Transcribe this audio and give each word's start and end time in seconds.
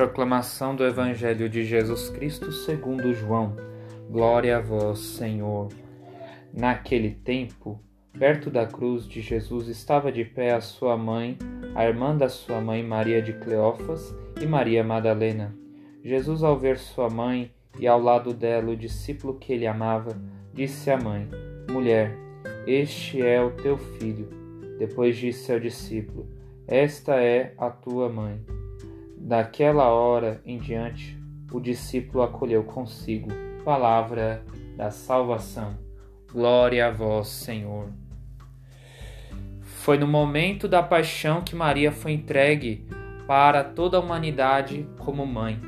Proclamação 0.00 0.74
do 0.74 0.82
Evangelho 0.82 1.46
de 1.46 1.62
Jesus 1.62 2.08
Cristo 2.08 2.50
segundo 2.50 3.12
João. 3.12 3.54
Glória 4.08 4.56
a 4.56 4.60
vós, 4.60 4.98
Senhor. 4.98 5.68
Naquele 6.54 7.10
tempo, 7.10 7.78
perto 8.18 8.48
da 8.48 8.64
cruz 8.64 9.06
de 9.06 9.20
Jesus 9.20 9.68
estava 9.68 10.10
de 10.10 10.24
pé 10.24 10.54
a 10.54 10.60
sua 10.62 10.96
mãe, 10.96 11.36
a 11.74 11.84
irmã 11.84 12.16
da 12.16 12.30
sua 12.30 12.62
mãe 12.62 12.82
Maria 12.82 13.20
de 13.20 13.34
Cleófas 13.34 14.16
e 14.40 14.46
Maria 14.46 14.82
Madalena. 14.82 15.54
Jesus, 16.02 16.42
ao 16.42 16.58
ver 16.58 16.78
sua 16.78 17.10
mãe 17.10 17.52
e 17.78 17.86
ao 17.86 18.00
lado 18.00 18.32
dela 18.32 18.70
o 18.70 18.76
discípulo 18.76 19.38
que 19.38 19.52
ele 19.52 19.66
amava, 19.66 20.16
disse 20.54 20.90
à 20.90 20.96
mãe: 20.96 21.28
Mulher, 21.70 22.16
este 22.66 23.20
é 23.20 23.38
o 23.38 23.50
teu 23.50 23.76
filho. 23.76 24.30
Depois 24.78 25.14
disse 25.14 25.52
ao 25.52 25.60
discípulo: 25.60 26.26
Esta 26.66 27.16
é 27.16 27.52
a 27.58 27.68
tua 27.68 28.08
mãe. 28.08 28.59
Daquela 29.30 29.84
hora 29.84 30.42
em 30.44 30.58
diante, 30.58 31.16
o 31.52 31.60
discípulo 31.60 32.24
acolheu 32.24 32.64
consigo 32.64 33.28
palavra 33.64 34.42
da 34.76 34.90
salvação. 34.90 35.78
Glória 36.32 36.88
a 36.88 36.90
vós, 36.90 37.28
Senhor. 37.28 37.90
Foi 39.60 39.96
no 39.96 40.08
momento 40.08 40.66
da 40.66 40.82
paixão 40.82 41.42
que 41.42 41.54
Maria 41.54 41.92
foi 41.92 42.10
entregue 42.10 42.84
para 43.24 43.62
toda 43.62 43.96
a 43.96 44.00
humanidade 44.00 44.84
como 44.98 45.24
mãe. 45.24 45.60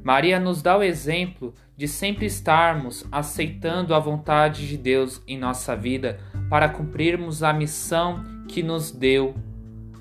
Maria 0.00 0.38
nos 0.38 0.62
dá 0.62 0.78
o 0.78 0.82
exemplo 0.84 1.52
de 1.76 1.88
sempre 1.88 2.24
estarmos 2.24 3.04
aceitando 3.10 3.92
a 3.92 3.98
vontade 3.98 4.68
de 4.68 4.76
Deus 4.76 5.20
em 5.26 5.36
nossa 5.36 5.74
vida 5.74 6.20
para 6.48 6.68
cumprirmos 6.68 7.42
a 7.42 7.52
missão 7.52 8.22
que 8.46 8.62
nos 8.62 8.92
deu 8.92 9.34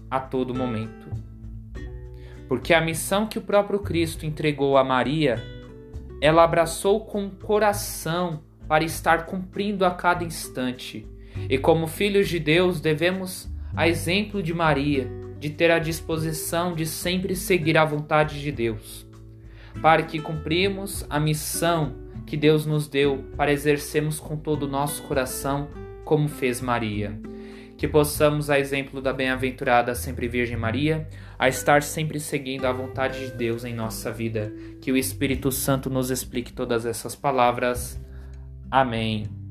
a 0.07 0.19
todo 0.19 0.53
momento. 0.53 1.32
Porque 2.47 2.73
a 2.73 2.81
missão 2.81 3.25
que 3.25 3.37
o 3.37 3.41
próprio 3.41 3.79
Cristo 3.79 4.25
entregou 4.25 4.77
a 4.77 4.83
Maria, 4.83 5.41
ela 6.21 6.43
abraçou 6.43 7.01
com 7.01 7.25
o 7.25 7.31
coração 7.31 8.41
para 8.67 8.83
estar 8.83 9.25
cumprindo 9.25 9.85
a 9.85 9.91
cada 9.91 10.23
instante. 10.23 11.07
E 11.49 11.57
como 11.57 11.87
filhos 11.87 12.29
de 12.29 12.39
Deus, 12.39 12.79
devemos, 12.79 13.49
a 13.75 13.87
exemplo 13.87 14.41
de 14.41 14.53
Maria, 14.53 15.09
de 15.39 15.49
ter 15.49 15.71
a 15.71 15.79
disposição 15.79 16.73
de 16.73 16.85
sempre 16.85 17.35
seguir 17.35 17.77
a 17.77 17.83
vontade 17.83 18.41
de 18.41 18.51
Deus 18.51 19.05
para 19.81 20.03
que 20.03 20.19
cumprimos 20.19 21.05
a 21.09 21.19
missão 21.19 21.95
que 22.25 22.37
Deus 22.37 22.65
nos 22.65 22.87
deu 22.87 23.23
para 23.35 23.51
exercermos 23.51 24.19
com 24.19 24.37
todo 24.37 24.63
o 24.63 24.67
nosso 24.67 25.03
coração, 25.03 25.67
como 26.05 26.27
fez 26.27 26.61
Maria. 26.61 27.19
Que 27.77 27.87
possamos, 27.87 28.49
a 28.49 28.59
exemplo 28.59 29.01
da 29.01 29.11
bem-aventurada 29.11 29.93
sempre 29.95 30.27
Virgem 30.27 30.55
Maria, 30.57 31.07
a 31.37 31.49
estar 31.49 31.83
sempre 31.83 32.19
seguindo 32.19 32.65
a 32.65 32.71
vontade 32.71 33.19
de 33.27 33.31
Deus 33.31 33.65
em 33.65 33.73
nossa 33.73 34.11
vida. 34.11 34.53
Que 34.81 34.91
o 34.91 34.97
Espírito 34.97 35.51
Santo 35.51 35.89
nos 35.89 36.09
explique 36.09 36.53
todas 36.53 36.85
essas 36.85 37.15
palavras. 37.15 37.99
Amém. 38.71 39.42